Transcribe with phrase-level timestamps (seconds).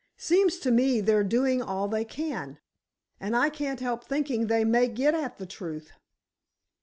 [0.17, 2.57] Seems to me they're doing all they can,
[3.19, 5.91] and I can't help thinking they may get at the truth."